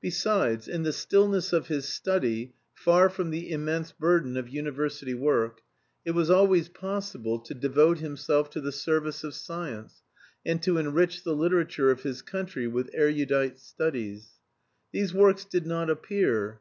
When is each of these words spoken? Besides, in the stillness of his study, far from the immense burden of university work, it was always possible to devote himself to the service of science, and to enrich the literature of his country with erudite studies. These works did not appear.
Besides, 0.00 0.66
in 0.66 0.82
the 0.82 0.94
stillness 0.94 1.52
of 1.52 1.66
his 1.66 1.86
study, 1.86 2.54
far 2.72 3.10
from 3.10 3.28
the 3.28 3.50
immense 3.50 3.92
burden 3.92 4.34
of 4.38 4.48
university 4.48 5.12
work, 5.12 5.60
it 6.06 6.12
was 6.12 6.30
always 6.30 6.70
possible 6.70 7.38
to 7.40 7.52
devote 7.52 7.98
himself 7.98 8.48
to 8.52 8.62
the 8.62 8.72
service 8.72 9.24
of 9.24 9.34
science, 9.34 10.00
and 10.42 10.62
to 10.62 10.78
enrich 10.78 11.22
the 11.22 11.34
literature 11.36 11.90
of 11.90 12.02
his 12.02 12.22
country 12.22 12.66
with 12.66 12.88
erudite 12.94 13.58
studies. 13.58 14.38
These 14.90 15.12
works 15.12 15.44
did 15.44 15.66
not 15.66 15.90
appear. 15.90 16.56